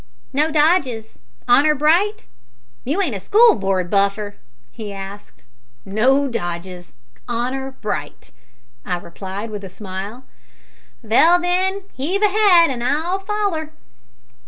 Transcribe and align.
"No 0.33 0.49
dodges? 0.51 1.19
Honour 1.47 1.75
bright? 1.75 2.25
You 2.85 3.03
ain't 3.03 3.13
a 3.15 3.19
school 3.19 3.53
board 3.53 3.91
buffer?" 3.91 4.37
he 4.71 4.91
asked. 4.91 5.43
"No 5.85 6.27
dodges. 6.27 6.95
Honour 7.29 7.73
bright," 7.83 8.31
I 8.83 8.97
replied, 8.97 9.51
with 9.51 9.63
a 9.63 9.69
smile. 9.69 10.23
"Vell, 11.03 11.39
then, 11.39 11.83
heave 11.93 12.23
ahead, 12.23 12.71
an' 12.71 12.81
I'll 12.81 13.19
foller." 13.19 13.73